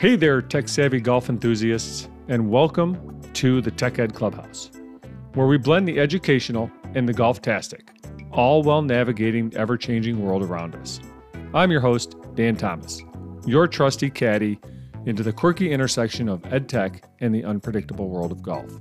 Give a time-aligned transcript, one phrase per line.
[0.00, 4.70] Hey there, tech savvy golf enthusiasts, and welcome to the Tech Ed Clubhouse,
[5.34, 7.90] where we blend the educational and the golf tastic,
[8.30, 11.00] all while navigating the ever changing world around us.
[11.52, 13.02] I'm your host, Dan Thomas,
[13.44, 14.58] your trusty caddy
[15.04, 18.72] into the quirky intersection of ed tech and the unpredictable world of golf.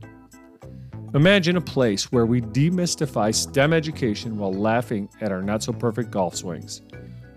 [1.13, 6.11] Imagine a place where we demystify STEM education while laughing at our not so perfect
[6.11, 6.81] golf swings,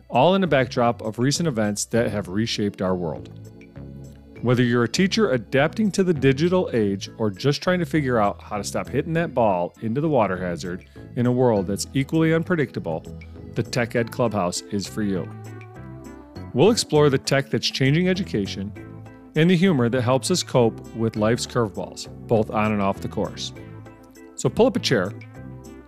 [0.08, 3.28] all in the backdrop of recent events that have reshaped our world.
[4.42, 8.42] Whether you're a teacher adapting to the digital age or just trying to figure out
[8.42, 12.34] how to stop hitting that ball into the water hazard in a world that's equally
[12.34, 13.04] unpredictable,
[13.54, 15.30] the Tech Ed Clubhouse is for you.
[16.54, 18.72] We'll explore the tech that's changing education
[19.36, 23.08] and the humor that helps us cope with life's curveballs, both on and off the
[23.08, 23.52] course.
[24.34, 25.12] So pull up a chair,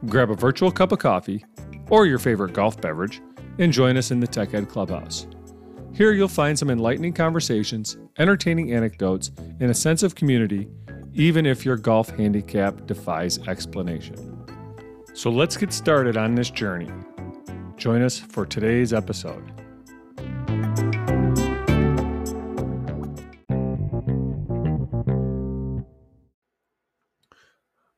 [0.06, 1.44] grab a virtual cup of coffee
[1.90, 3.20] or your favorite golf beverage,
[3.58, 5.26] and join us in the Tech Ed Clubhouse.
[5.94, 10.68] Here you'll find some enlightening conversations, entertaining anecdotes, and a sense of community,
[11.12, 14.44] even if your golf handicap defies explanation.
[15.14, 16.90] So let's get started on this journey.
[17.76, 19.63] Join us for today's episode.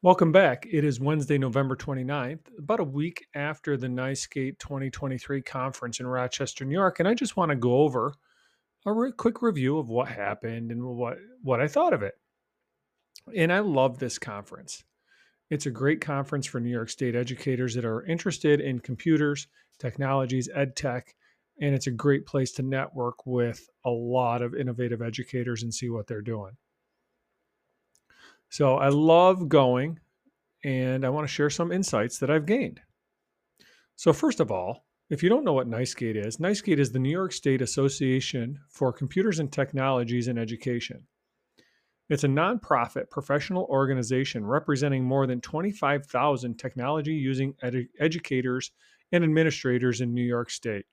[0.07, 0.69] Welcome back.
[0.71, 6.65] It is Wednesday, November 29th, about a week after the NYSCATE 2023 conference in Rochester,
[6.65, 7.01] New York.
[7.01, 8.15] And I just want to go over
[8.87, 12.15] a re- quick review of what happened and what, what I thought of it.
[13.35, 14.85] And I love this conference.
[15.51, 19.49] It's a great conference for New York State educators that are interested in computers,
[19.81, 21.17] technologies, ed tech,
[21.61, 25.91] and it's a great place to network with a lot of innovative educators and see
[25.91, 26.57] what they're doing.
[28.49, 29.99] So I love going
[30.65, 32.81] and I want to share some insights that I've gained.
[33.97, 37.11] So, first of all, if you don't know what NYSCATE is, NYSCATE is the New
[37.11, 41.07] York State Association for Computers and Technologies in Education.
[42.09, 48.71] It's a nonprofit professional organization representing more than 25,000 technology using edu- educators
[49.13, 50.87] and administrators in New York State.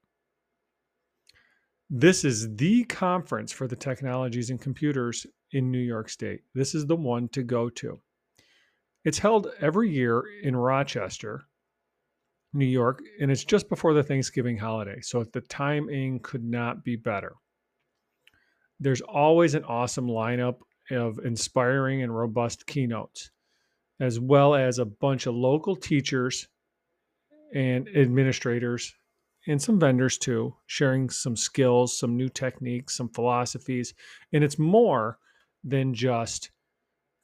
[1.90, 6.42] This is the conference for the technologies and computers in New York State.
[6.54, 8.00] This is the one to go to.
[9.06, 11.44] It's held every year in Rochester,
[12.54, 15.00] New York, and it's just before the Thanksgiving holiday.
[15.02, 17.34] So the timing could not be better.
[18.80, 20.58] There's always an awesome lineup
[20.92, 23.32] of inspiring and robust keynotes,
[24.00, 26.48] as well as a bunch of local teachers
[27.54, 28.94] and administrators
[29.48, 33.94] and some vendors too, sharing some skills, some new techniques, some philosophies.
[34.32, 35.18] And it's more
[35.64, 36.52] than just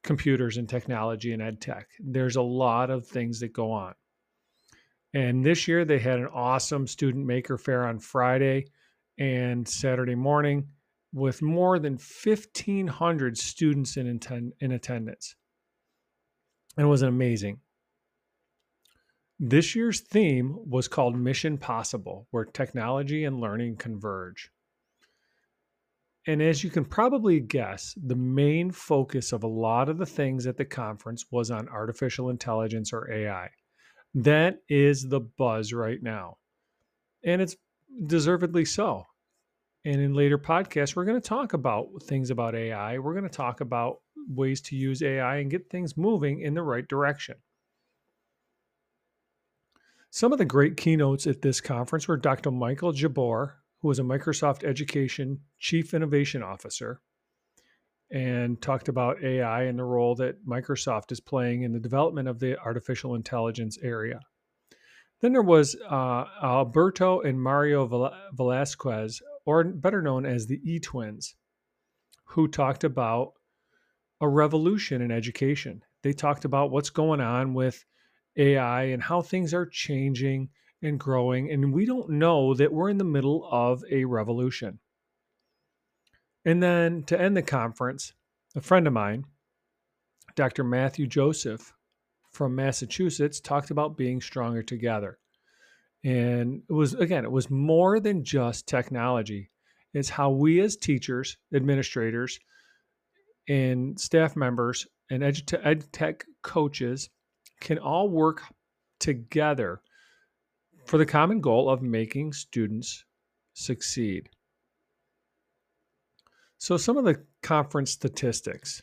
[0.04, 1.88] computers and technology and ed tech.
[2.00, 3.94] There's a lot of things that go on.
[5.14, 8.66] And this year they had an awesome student maker fair on Friday
[9.18, 10.68] and Saturday morning
[11.14, 15.36] with more than 1,500 students in, attend- in attendance.
[16.78, 17.60] And it was amazing.
[19.40, 24.52] This year's theme was called Mission Possible, where technology and learning converge.
[26.28, 30.46] And as you can probably guess, the main focus of a lot of the things
[30.48, 33.50] at the conference was on artificial intelligence or AI.
[34.14, 36.38] That is the buzz right now.
[37.24, 37.56] And it's
[38.08, 39.06] deservedly so.
[39.86, 43.00] And in later podcasts, we're going to talk about things about AI.
[43.00, 46.62] We're going to talk about ways to use AI and get things moving in the
[46.62, 47.36] right direction.
[50.12, 52.52] Some of the great keynotes at this conference were Dr.
[52.52, 57.02] Michael Jabbour, who was a Microsoft Education Chief Innovation Officer,
[58.12, 62.40] and talked about AI and the role that Microsoft is playing in the development of
[62.40, 64.20] the artificial intelligence area.
[65.22, 67.86] Then there was uh, Alberto and Mario
[68.34, 71.36] Velasquez, or better known as the E Twins,
[72.26, 73.34] who talked about
[74.22, 75.82] a revolution in education.
[76.04, 77.84] They talked about what's going on with
[78.38, 80.50] AI and how things are changing
[80.82, 84.80] and growing, and we don't know that we're in the middle of a revolution.
[86.46, 88.14] And then to end the conference,
[88.56, 89.26] a friend of mine,
[90.36, 90.64] Dr.
[90.64, 91.74] Matthew Joseph
[92.32, 95.20] from Massachusetts, talked about being stronger together.
[96.04, 99.52] And it was, again, it was more than just technology.
[99.94, 102.40] It's how we as teachers, administrators,
[103.50, 107.10] and staff members and ed, tech coaches
[107.60, 108.44] can all work
[109.00, 109.82] together
[110.90, 113.06] for the common goal of making students
[113.54, 114.28] succeed.
[116.58, 118.82] So some of the conference statistics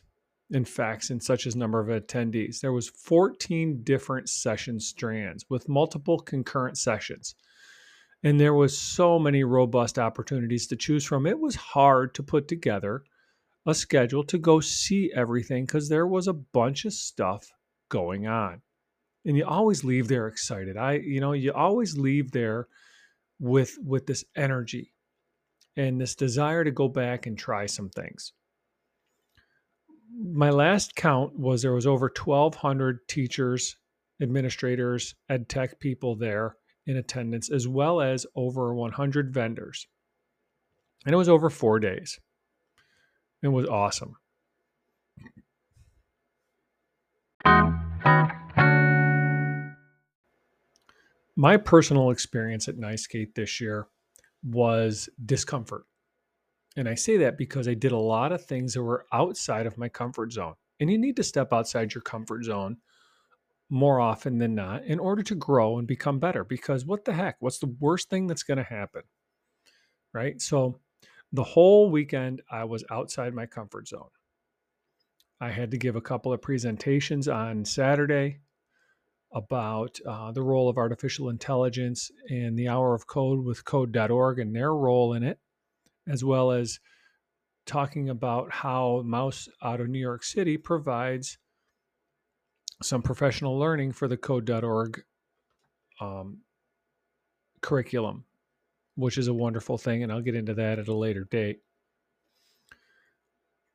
[0.53, 2.61] and facts and such as number of attendees.
[2.61, 7.35] There was 14 different session strands with multiple concurrent sessions.
[8.23, 11.27] And there was so many robust opportunities to choose from.
[11.27, 13.03] It was hard to put together
[13.65, 17.51] a schedule to go see everything because there was a bunch of stuff
[17.89, 18.61] going on.
[19.27, 20.77] And you always leave there excited.
[20.77, 22.69] I, you know, you always leave there
[23.39, 24.93] with with this energy
[25.75, 28.31] and this desire to go back and try some things.
[30.17, 33.75] My last count was there was over 1200 teachers,
[34.21, 39.87] administrators, ed tech people there in attendance as well as over 100 vendors.
[41.05, 42.17] And it was over 4 days.
[43.43, 44.15] It was awesome.
[51.39, 53.87] My personal experience at NYSCATE this year
[54.43, 55.83] was discomfort.
[56.75, 59.77] And I say that because I did a lot of things that were outside of
[59.77, 60.55] my comfort zone.
[60.79, 62.77] And you need to step outside your comfort zone
[63.69, 66.43] more often than not in order to grow and become better.
[66.43, 67.35] Because what the heck?
[67.39, 69.03] What's the worst thing that's going to happen?
[70.15, 70.41] Right.
[70.41, 70.79] So
[71.33, 74.09] the whole weekend, I was outside my comfort zone.
[75.39, 78.39] I had to give a couple of presentations on Saturday
[79.31, 84.55] about uh, the role of artificial intelligence and the hour of code with code.org and
[84.55, 85.39] their role in it,
[86.07, 86.79] as well as
[87.65, 91.37] talking about how Mouse out of New York City provides
[92.81, 95.03] some professional learning for the code.org
[95.99, 96.39] um,
[97.61, 98.23] curriculum,
[98.95, 100.03] which is a wonderful thing.
[100.03, 101.59] And I'll get into that at a later date.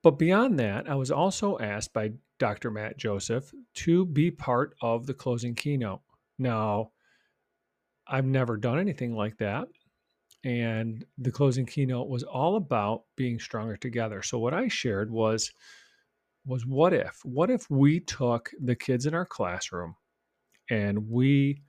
[0.02, 2.70] But beyond that, I was also asked by Dr.
[2.70, 6.00] Matt Joseph to be part of the closing keynote.
[6.38, 6.90] Now,
[8.06, 9.68] I've never done anything like that.
[10.44, 14.22] And the closing keynote was all about being stronger together.
[14.22, 15.52] So what I shared was
[16.44, 17.20] was what if?
[17.24, 19.94] What if we took the kids in our classroom
[20.68, 21.62] and we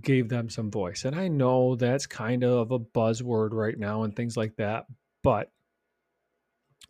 [0.00, 1.04] gave them some voice?
[1.04, 4.86] And I know that's kind of a buzzword right now and things like that,
[5.22, 5.50] but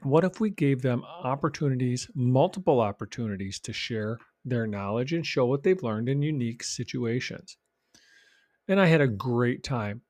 [0.04, 5.62] what if we gave them opportunities, multiple opportunities to share their knowledge and show what
[5.62, 7.56] they've learned in unique situations?
[8.68, 10.02] And I had a great time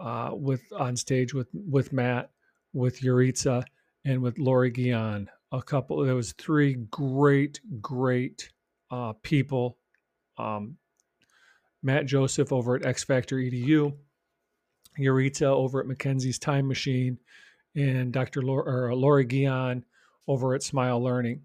[0.00, 2.30] uh, with on stage with with Matt,
[2.72, 3.64] with Yaritza,
[4.04, 5.28] and with Laurie Guyon.
[5.50, 6.04] A couple.
[6.04, 8.50] There was three great, great
[8.90, 9.78] uh, people.
[10.36, 10.76] Um,
[11.82, 13.94] Matt Joseph over at X Factor EDU,
[14.98, 17.18] Yaritza over at Mackenzie's Time Machine,
[17.74, 18.42] and Dr.
[18.42, 19.84] Laura, Laurie Guyon
[20.26, 21.42] over at Smile Learning.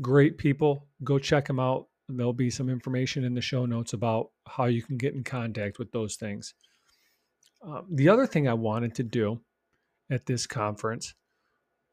[0.00, 0.86] Great people.
[1.02, 1.88] Go check them out.
[2.08, 5.78] There'll be some information in the show notes about how you can get in contact
[5.78, 6.54] with those things.
[7.62, 9.40] Um, the other thing I wanted to do
[10.10, 11.14] at this conference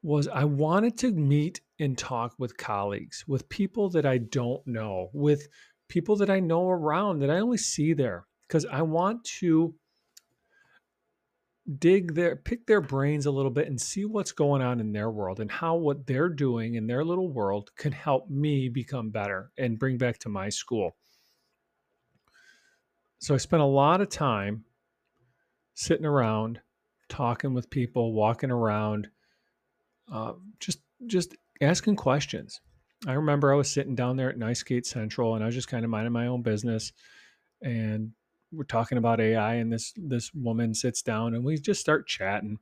[0.02, 5.08] was I wanted to meet and talk with colleagues, with people that I don't know,
[5.12, 5.48] with
[5.88, 9.74] people that I know around that I only see there, because I want to
[11.78, 15.10] dig their pick their brains a little bit and see what's going on in their
[15.10, 19.50] world and how what they're doing in their little world can help me become better
[19.56, 20.94] and bring back to my school.
[23.18, 24.64] So I spent a lot of time
[25.72, 26.60] sitting around
[27.08, 29.08] talking with people, walking around,
[30.12, 32.60] uh, just just asking questions.
[33.06, 35.84] I remember I was sitting down there at NYSCATE Central and I was just kind
[35.84, 36.92] of minding my own business
[37.62, 38.12] and
[38.54, 42.58] we're talking about AI, and this this woman sits down, and we just start chatting.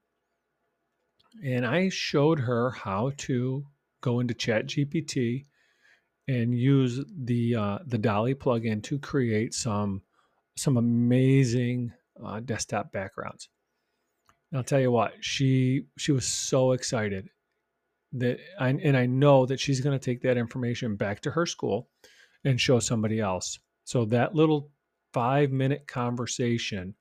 [1.44, 3.64] And I showed her how to
[4.00, 5.46] go into Chat GPT
[6.28, 10.02] and use the uh, the DALL-E plugin to create some
[10.56, 13.48] some amazing uh, desktop backgrounds.
[14.50, 17.30] And I'll tell you what, she she was so excited
[18.12, 21.46] that I, and I know that she's going to take that information back to her
[21.46, 21.88] school
[22.44, 23.58] and show somebody else.
[23.84, 24.70] So that little
[25.12, 26.94] five minute conversation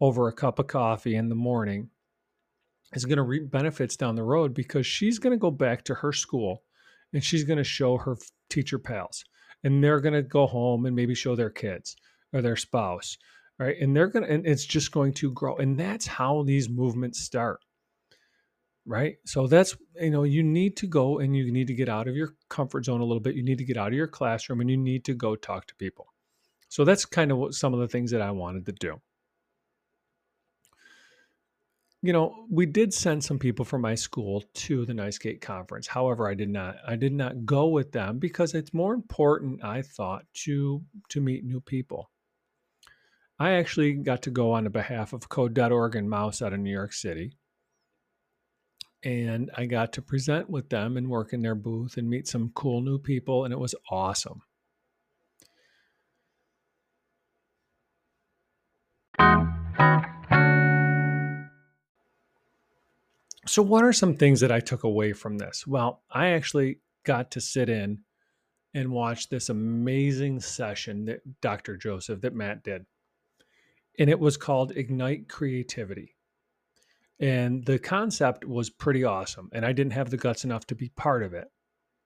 [0.00, 1.90] over a cup of coffee in the morning
[2.94, 5.94] is going to reap benefits down the road because she's going to go back to
[5.94, 6.62] her school
[7.12, 8.16] and she's going to show her
[8.48, 9.24] teacher pals
[9.62, 11.96] and they're going to go home and maybe show their kids
[12.32, 13.16] or their spouse
[13.58, 13.76] right?
[13.78, 17.20] And they're going to and it's just going to grow and that's how these movements
[17.20, 17.60] start
[18.86, 19.16] right?
[19.26, 22.16] So that's you know you need to go and you need to get out of
[22.16, 23.36] your comfort zone a little bit.
[23.36, 25.74] You need to get out of your classroom and you need to go talk to
[25.76, 26.09] people
[26.70, 29.00] so that's kind of what some of the things that I wanted to do.
[32.00, 35.88] You know, we did send some people from my school to the NYSCATE conference.
[35.88, 39.82] However, I did not I did not go with them because it's more important, I
[39.82, 42.08] thought, to to meet new people.
[43.38, 46.70] I actually got to go on the behalf of Code.org and Mouse out of New
[46.70, 47.32] York City.
[49.02, 52.52] And I got to present with them and work in their booth and meet some
[52.54, 54.42] cool new people, and it was awesome.
[63.50, 65.66] So, what are some things that I took away from this?
[65.66, 67.98] Well, I actually got to sit in
[68.74, 71.76] and watch this amazing session that Dr.
[71.76, 72.86] Joseph, that Matt did.
[73.98, 76.14] And it was called Ignite Creativity.
[77.18, 79.50] And the concept was pretty awesome.
[79.52, 81.48] And I didn't have the guts enough to be part of it.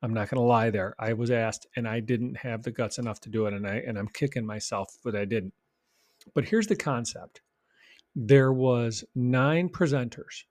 [0.01, 0.95] I'm not going to lie there.
[0.99, 3.53] I was asked and I didn't have the guts enough to do it.
[3.53, 5.53] And I, and I'm kicking myself that I didn't.
[6.35, 7.43] But here's the concept.
[8.17, 10.45] There was nine presenters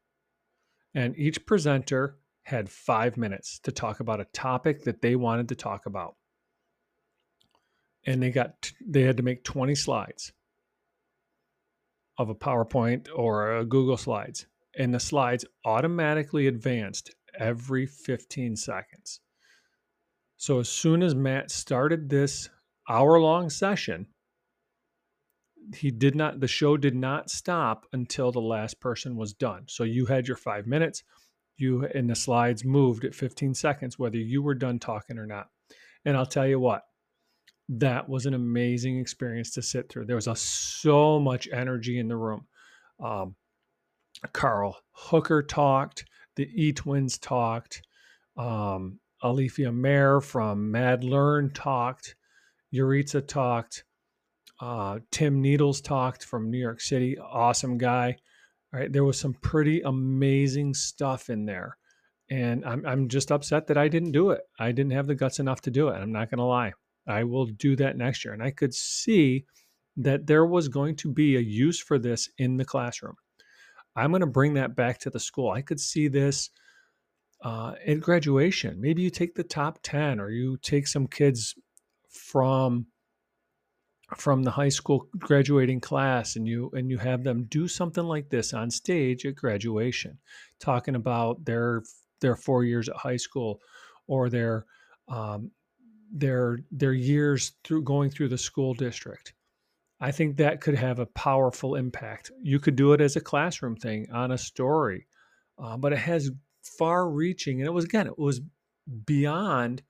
[0.93, 5.55] and each presenter had five minutes to talk about a topic that they wanted to
[5.55, 6.15] talk about.
[8.05, 10.33] And they got, they had to make 20 slides
[12.17, 14.45] of a PowerPoint or a Google Slides.
[14.77, 19.21] And the slides automatically advanced every 15 seconds.
[20.37, 22.49] So as soon as Matt started this
[22.89, 24.07] hour long session,
[25.75, 29.63] he did not the show did not stop until the last person was done.
[29.67, 31.03] So you had your five minutes
[31.57, 35.47] you and the slides moved at 15 seconds whether you were done talking or not.
[36.05, 36.83] And i'll tell you what
[37.69, 40.05] that was an amazing experience to sit through.
[40.05, 42.45] There was a, so much energy in the room.
[43.03, 43.35] Um,
[44.31, 46.05] carl hooker talked
[46.35, 47.81] the e-twins talked
[48.37, 52.15] um, alifia mayer from mad learn talked
[52.73, 53.83] yaritza talked
[54.63, 58.15] uh, Tim Needles talked from New York City, awesome guy.
[58.73, 61.75] All right, there was some pretty amazing stuff in there,
[62.29, 64.39] and I'm I'm just upset that I didn't do it.
[64.57, 65.95] I didn't have the guts enough to do it.
[65.95, 66.71] I'm not going to lie.
[67.05, 69.43] I will do that next year, and I could see
[69.97, 73.15] that there was going to be a use for this in the classroom.
[73.97, 75.51] I'm going to bring that back to the school.
[75.51, 76.51] I could see this
[77.43, 78.79] uh, at graduation.
[78.79, 81.53] Maybe you take the top 10 or you take some kids
[82.09, 82.87] from
[84.17, 88.29] from the high school graduating class and you and you have them do something like
[88.29, 90.17] this on stage at graduation
[90.59, 91.83] talking about their
[92.21, 93.61] their four years at high school
[94.07, 94.65] or their
[95.07, 95.51] um,
[96.11, 99.33] their their years through going through the school district.
[99.99, 102.31] I think that could have a powerful impact.
[102.41, 105.07] You could do it as a classroom thing on a story
[105.57, 106.31] uh, but it has
[106.77, 108.41] far reaching and it was again it was
[109.05, 109.81] beyond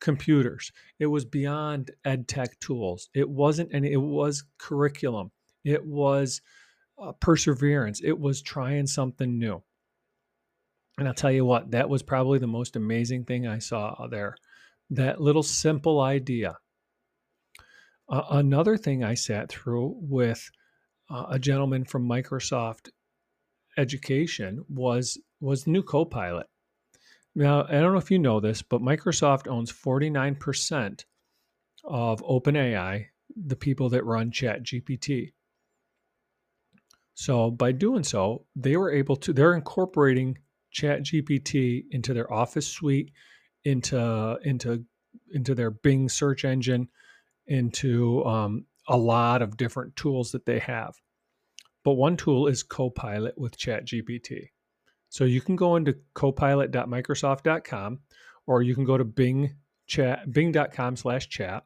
[0.00, 0.72] computers.
[0.98, 3.08] It was beyond ed tech tools.
[3.14, 5.30] It wasn't, and it was curriculum.
[5.64, 6.40] It was
[7.00, 8.00] uh, perseverance.
[8.02, 9.62] It was trying something new.
[10.98, 14.34] And I'll tell you what, that was probably the most amazing thing I saw there.
[14.90, 16.56] That little simple idea.
[18.08, 20.50] Uh, another thing I sat through with
[21.10, 22.90] uh, a gentleman from Microsoft
[23.76, 26.48] Education was was the new Copilot.
[27.38, 31.04] Now, I don't know if you know this, but Microsoft owns 49%
[31.84, 35.34] of OpenAI, the people that run ChatGPT.
[37.14, 40.38] So by doing so, they were able to, they're incorporating
[40.74, 43.12] ChatGPT into their office suite,
[43.62, 44.84] into, into,
[45.32, 46.88] into their Bing search engine,
[47.46, 50.96] into um, a lot of different tools that they have.
[51.84, 54.48] But one tool is Copilot with ChatGPT.
[55.08, 58.00] So you can go into copilot.microsoft.com
[58.46, 59.54] or you can go to Bing
[59.86, 61.64] chat bing.com slash chat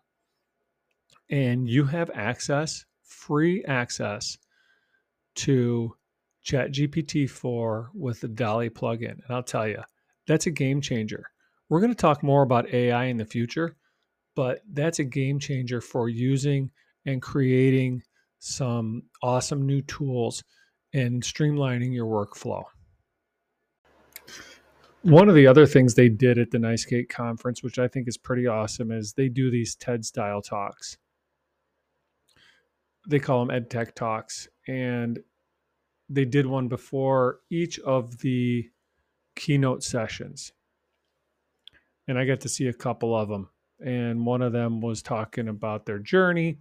[1.29, 4.39] and you have access, free access
[5.35, 5.95] to
[6.45, 9.13] ChatGPT 4 with the DALL-E plugin.
[9.13, 9.83] And I'll tell you,
[10.27, 11.25] that's a game changer.
[11.69, 13.77] We're going to talk more about AI in the future,
[14.37, 16.71] but that's a game changer for using
[17.07, 18.03] and creating
[18.39, 20.45] some awesome new tools
[20.93, 22.65] and streamlining your workflow.
[25.03, 28.17] One of the other things they did at the NYSCATE conference, which I think is
[28.17, 30.97] pretty awesome, is they do these TED style talks.
[33.09, 34.49] They call them EdTech talks.
[34.69, 35.19] And
[36.09, 38.71] they did one before each of the
[39.35, 40.53] keynote sessions.
[42.07, 43.49] And I got to see a couple of them.
[43.85, 46.59] And one of them was talking about their journey.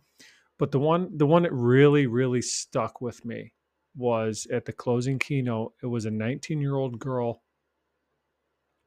[0.58, 3.54] But the one the one that really, really stuck with me
[3.96, 5.74] was at the closing keynote.
[5.84, 7.44] It was a 19 year old girl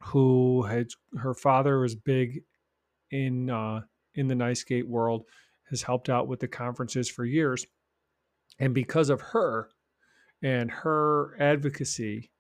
[0.05, 2.43] who had her father was big
[3.11, 3.81] in uh,
[4.15, 5.25] in the NYSCATE world,
[5.71, 7.67] has helped out with the conferences for years,
[8.59, 9.71] and because of her
[10.43, 12.31] and her advocacy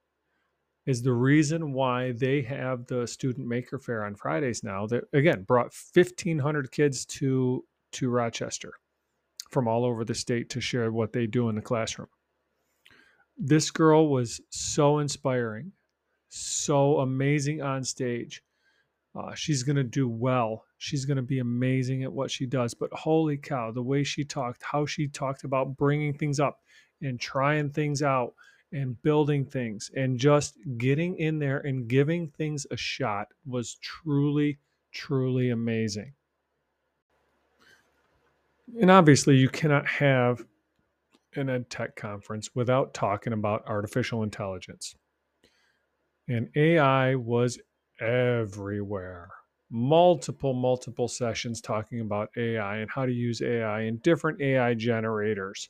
[0.86, 4.86] is the reason why they have the student maker fair on Fridays now.
[4.86, 8.74] That again brought 1,500 kids to to Rochester
[9.50, 12.08] from all over the state to share what they do in the classroom.
[13.38, 15.72] This girl was so inspiring
[16.34, 18.42] so amazing on stage.
[19.14, 20.64] Uh, she's going to do well.
[20.78, 22.74] She's going to be amazing at what she does.
[22.74, 26.60] But holy cow, the way she talked, how she talked about bringing things up
[27.00, 28.34] and trying things out
[28.72, 34.58] and building things and just getting in there and giving things a shot was truly,
[34.90, 36.12] truly amazing.
[38.80, 40.44] And obviously, you cannot have
[41.36, 44.96] an ed tech conference without talking about artificial intelligence.
[46.28, 47.58] And AI was
[48.00, 49.28] everywhere.
[49.70, 55.68] Multiple, multiple sessions talking about AI and how to use AI and different AI generators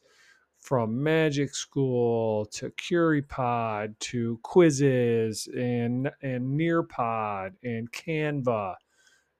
[0.58, 8.74] from Magic School to Curipod to Quizizz and, and Nearpod and Canva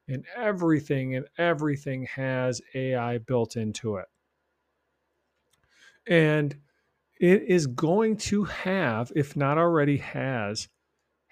[0.09, 4.07] and everything and everything has AI built into it.
[6.07, 6.55] And
[7.19, 10.69] it is going to have, if not already has,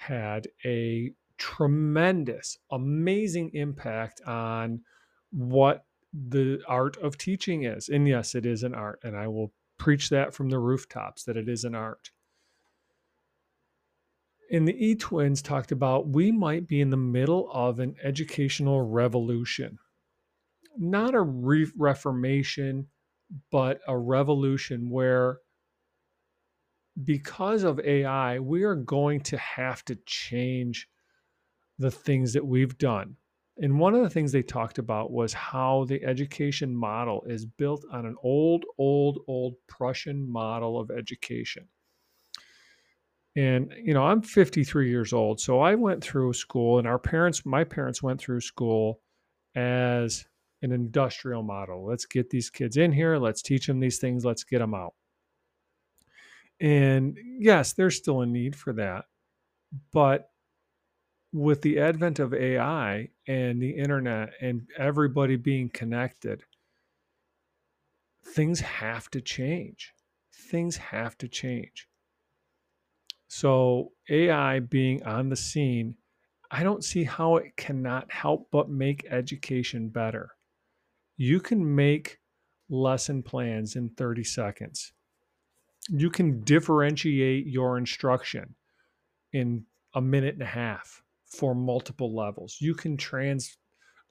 [0.06, 4.80] had a tremendous, amazing impact on
[5.30, 7.88] what the art of teaching is.
[7.88, 9.00] And yes, it is an art.
[9.02, 12.10] And I will preach that from the rooftops that it is an art.
[14.50, 18.82] And the E Twins talked about we might be in the middle of an educational
[18.82, 19.78] revolution,
[20.76, 22.88] not a re- reformation,
[23.50, 25.38] but a revolution where
[27.04, 30.88] because of AI, we are going to have to change
[31.78, 33.16] the things that we've done.
[33.58, 37.84] And one of the things they talked about was how the education model is built
[37.92, 41.68] on an old, old, old Prussian model of education.
[43.36, 45.40] And, you know, I'm 53 years old.
[45.40, 49.00] So I went through school, and our parents, my parents went through school
[49.54, 50.26] as
[50.62, 51.86] an industrial model.
[51.86, 53.16] Let's get these kids in here.
[53.16, 54.24] Let's teach them these things.
[54.24, 54.94] Let's get them out.
[56.62, 59.06] And yes, there's still a need for that.
[59.92, 60.30] But
[61.32, 66.44] with the advent of AI and the internet and everybody being connected,
[68.24, 69.92] things have to change.
[70.32, 71.88] Things have to change.
[73.26, 75.96] So, AI being on the scene,
[76.50, 80.36] I don't see how it cannot help but make education better.
[81.16, 82.18] You can make
[82.68, 84.92] lesson plans in 30 seconds.
[85.88, 88.54] You can differentiate your instruction
[89.32, 89.64] in
[89.94, 92.58] a minute and a half for multiple levels.
[92.60, 93.56] You can translate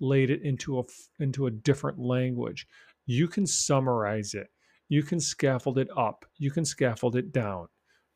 [0.01, 0.83] it into a
[1.19, 2.67] into a different language.
[3.05, 4.47] You can summarize it.
[4.89, 6.25] You can scaffold it up.
[6.37, 7.67] You can scaffold it down.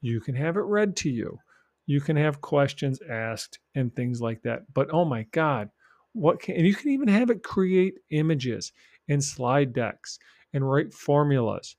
[0.02, 1.40] You can have it read to you.
[1.86, 4.64] You can have questions asked and things like that.
[4.74, 5.70] But oh my God,
[6.14, 8.72] what can and you can even have it create images
[9.08, 10.20] and slide decks
[10.54, 11.76] and write formulas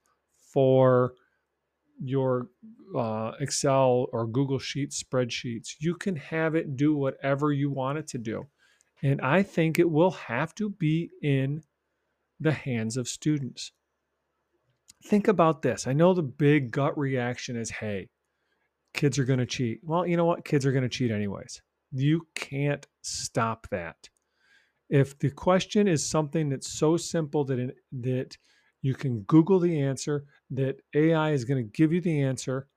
[0.52, 1.14] for
[2.02, 2.48] your
[2.96, 5.74] uh, Excel or Google Sheets spreadsheets.
[5.80, 8.46] You can have it do whatever you want it to do.
[9.02, 11.62] And I think it will have to be in
[12.40, 13.72] the hands of students.
[15.04, 15.86] Think about this.
[15.86, 18.08] I know the big gut reaction is hey,
[18.94, 19.80] kids are going to cheat.
[19.82, 20.44] Well, you know what?
[20.44, 21.62] Kids are going to cheat anyways.
[21.92, 24.08] You can't stop that
[24.88, 28.36] if the question is something that's so simple that in, that
[28.86, 32.68] you can Google the answer, that AI is going to give you the answer,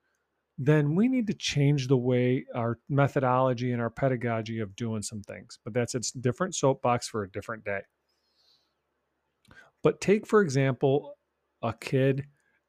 [0.58, 5.22] then we need to change the way our methodology and our pedagogy of doing some
[5.22, 5.60] things.
[5.64, 7.82] But that's a different soapbox for a different day.
[9.82, 11.18] But take, for example,
[11.62, 12.26] a kid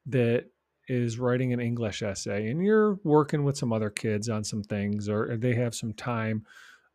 [0.07, 0.46] that
[0.88, 5.09] is writing an English essay and you're working with some other kids on some things
[5.09, 6.44] or they have some time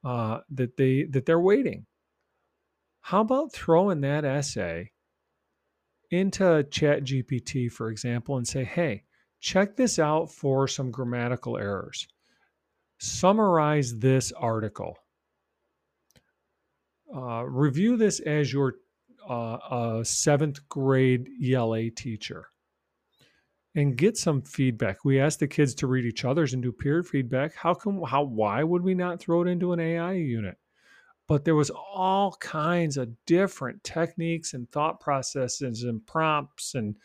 [0.03, 1.85] uh, that they that they're waiting
[3.01, 4.91] how about throwing that essay
[6.19, 9.03] into Chat GPT, for example, and say, hey,
[9.39, 12.07] check this out for some grammatical errors.
[12.97, 14.97] Summarize this article.
[17.13, 18.75] Uh, review this as your
[19.27, 22.47] uh, seventh grade ELA teacher
[23.75, 25.03] and get some feedback.
[25.03, 27.55] We ask the kids to read each other's and do peer feedback.
[27.55, 28.01] How come?
[28.03, 28.23] How?
[28.23, 30.57] Why would we not throw it into an AI unit?
[31.27, 36.97] But there was all kinds of different techniques and thought processes and prompts and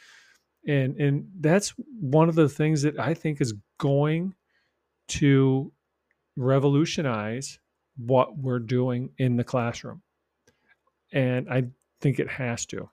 [0.66, 4.34] and and that's one of the things that I think is going
[5.08, 5.72] to
[6.36, 7.58] revolutionize
[7.96, 10.02] what we're doing in the classroom.
[11.12, 11.64] And I
[12.00, 12.88] think it has to.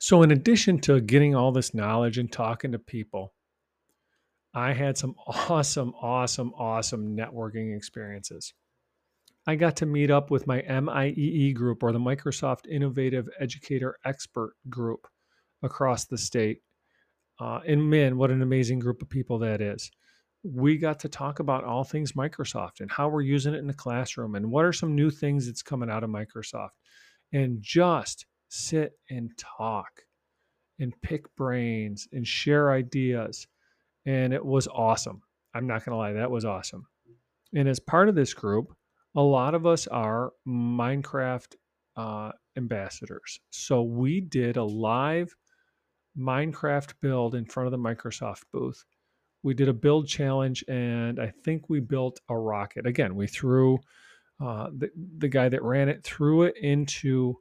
[0.00, 3.34] So, in addition to getting all this knowledge and talking to people,
[4.54, 8.54] I had some awesome, awesome, awesome networking experiences.
[9.46, 14.54] I got to meet up with my MIEE group or the Microsoft Innovative Educator Expert
[14.68, 15.06] group
[15.62, 16.58] across the state.
[17.40, 19.90] Uh, and man, what an amazing group of people that is.
[20.42, 23.74] We got to talk about all things Microsoft and how we're using it in the
[23.74, 26.70] classroom and what are some new things that's coming out of Microsoft.
[27.32, 30.02] And just sit and talk
[30.78, 33.46] and pick brains and share ideas.
[34.08, 35.20] And it was awesome.
[35.52, 36.86] I'm not going to lie, that was awesome.
[37.54, 38.74] And as part of this group,
[39.14, 41.54] a lot of us are Minecraft
[41.94, 43.38] uh, ambassadors.
[43.50, 45.36] So we did a live
[46.18, 48.82] Minecraft build in front of the Microsoft booth.
[49.42, 52.86] We did a build challenge, and I think we built a rocket.
[52.86, 53.78] Again, we threw
[54.40, 57.34] uh, the the guy that ran it threw it into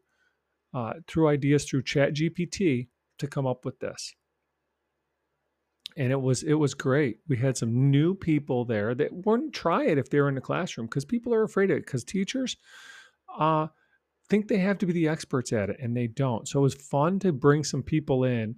[0.73, 4.13] uh, threw ideas through Chat GPT to come up with this
[5.97, 7.19] and it was it was great.
[7.27, 10.41] We had some new people there that wouldn't try it if they were in the
[10.41, 12.55] classroom because people are afraid of it because teachers
[13.37, 13.67] uh,
[14.29, 16.47] think they have to be the experts at it and they don't.
[16.47, 18.55] So it was fun to bring some people in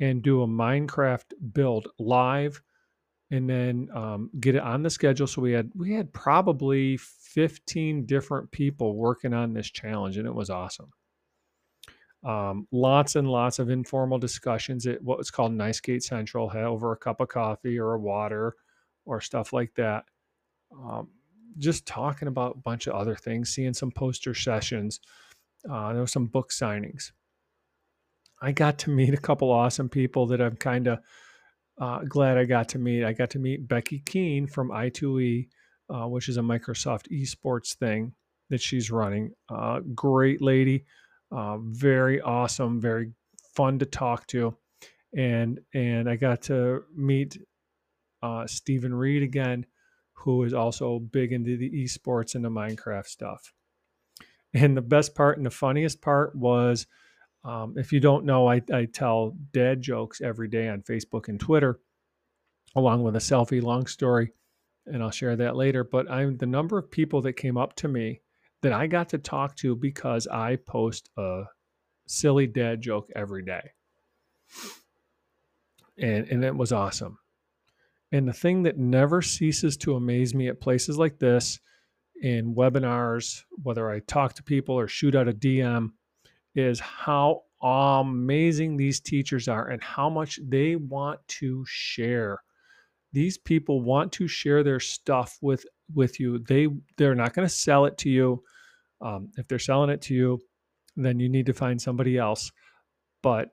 [0.00, 2.60] and do a Minecraft build live
[3.30, 5.26] and then um, get it on the schedule.
[5.26, 10.34] So we had we had probably 15 different people working on this challenge and it
[10.34, 10.90] was awesome.
[12.24, 16.96] Um, lots and lots of informal discussions at what was called NYSCATE Central over a
[16.96, 18.54] cup of coffee or a water
[19.04, 20.04] or stuff like that.
[20.72, 21.08] Um,
[21.58, 25.00] just talking about a bunch of other things, seeing some poster sessions.
[25.68, 27.10] Uh, there were some book signings.
[28.40, 31.00] I got to meet a couple awesome people that I'm kind of
[31.80, 33.04] uh, glad I got to meet.
[33.04, 35.48] I got to meet Becky Keene from i2e,
[35.90, 38.12] uh, which is a Microsoft esports thing
[38.50, 39.32] that she's running.
[39.48, 40.84] Uh, great lady
[41.32, 43.12] uh, very awesome, very
[43.54, 44.56] fun to talk to,
[45.16, 47.38] and and I got to meet
[48.22, 49.66] uh, Stephen Reed again,
[50.12, 53.52] who is also big into the esports and the Minecraft stuff.
[54.54, 56.86] And the best part and the funniest part was,
[57.44, 61.40] um, if you don't know, I, I tell dad jokes every day on Facebook and
[61.40, 61.80] Twitter,
[62.76, 64.32] along with a selfie long story,
[64.86, 65.82] and I'll share that later.
[65.82, 68.20] But I'm the number of people that came up to me
[68.62, 71.44] that I got to talk to because I post a
[72.06, 73.70] silly dad joke every day.
[75.98, 77.18] And, and it was awesome.
[78.12, 81.60] And the thing that never ceases to amaze me at places like this,
[82.22, 85.90] in webinars, whether I talk to people or shoot out a DM,
[86.54, 92.42] is how amazing these teachers are and how much they want to share.
[93.12, 96.38] These people want to share their stuff with with you.
[96.38, 98.42] They they're not going to sell it to you.
[99.02, 100.40] Um, if they're selling it to you,
[100.96, 102.52] then you need to find somebody else.
[103.22, 103.50] But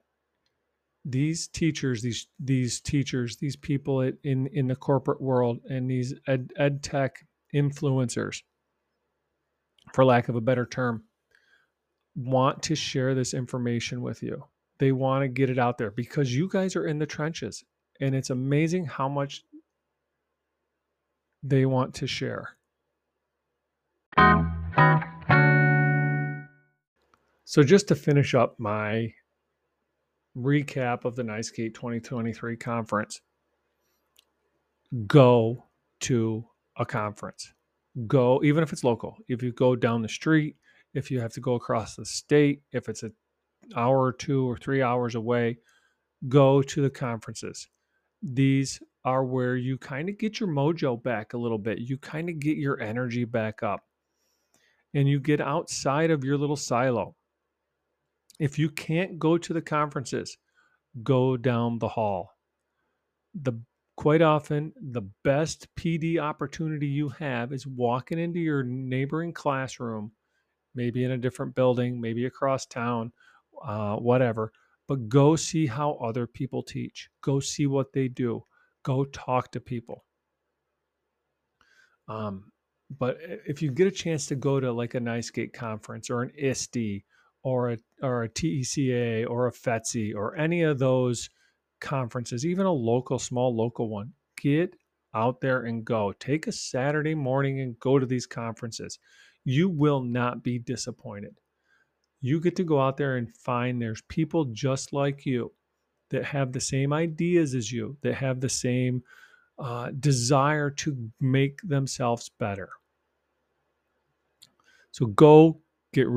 [1.05, 6.51] these teachers, these these teachers, these people in in the corporate world, and these ed,
[6.57, 8.41] ed tech influencers,
[9.93, 11.03] for lack of a better term,
[12.15, 14.43] want to share this information with you.
[14.79, 17.63] They want to get it out there because you guys are in the trenches,
[17.99, 19.43] and it's amazing how much
[21.43, 22.57] they want to share.
[27.49, 29.12] So, just to finish up my
[30.38, 33.21] recap of the NYSCATE 2023 conference,
[35.07, 35.65] go
[36.01, 36.45] to
[36.77, 37.51] a conference.
[38.05, 39.17] Go, even if it's local.
[39.27, 40.57] If you go down the street,
[40.93, 43.13] if you have to go across the state, if it's an
[43.75, 45.57] hour or two or three hours away,
[46.27, 47.67] go to the conferences.
[48.21, 51.79] These are where you kind of get your mojo back a little bit.
[51.79, 53.85] You kind of get your energy back up
[54.93, 57.15] and you get outside of your little silo.
[58.39, 60.38] If you can't go to the conferences,
[61.04, 62.36] go down the hall.
[63.36, 63.62] The
[63.99, 70.10] quite often the best PD opportunity you have is walking into your neighboring classroom,
[70.73, 73.12] maybe in a different building, maybe across town,
[73.62, 74.54] uh, whatever.
[74.88, 77.10] But go see how other people teach.
[77.21, 78.45] Go see what they do.
[78.84, 80.06] Go talk to people.
[82.08, 82.54] Um,
[82.97, 86.32] but if you get a chance to go to like a NYSCATE conference or an
[86.38, 87.04] ISTE
[87.43, 91.30] or a or a TECA or a FETC or any of those
[91.80, 94.75] conferences, even a local, small local one, get
[95.13, 96.13] out there and go.
[96.19, 98.99] Take a Saturday morning and go to these conferences.
[99.45, 101.39] You will not be disappointed.
[102.21, 105.54] You get to go out there and find there's people just like you
[106.10, 109.04] that have the same ideas as you, that have the same
[109.58, 112.69] uh, desire to make themselves better.
[114.91, 115.62] So go
[115.93, 116.08] get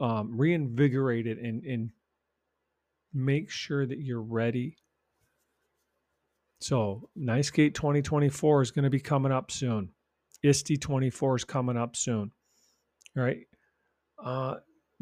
[0.00, 1.90] um, reinvigorated and, and
[3.12, 4.76] make sure that you're ready.
[6.60, 9.90] So, NYSCATE 2024 is going to be coming up soon.
[10.42, 12.32] ISTE 24 is coming up soon.
[13.16, 13.46] All right.
[14.22, 14.56] Uh,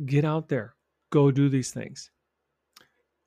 [0.05, 0.75] get out there,
[1.11, 2.11] go do these things.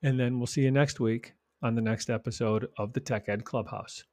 [0.02, 3.44] And then we'll see you next week on the next episode of the Tech Ed
[3.44, 4.04] Clubhouse.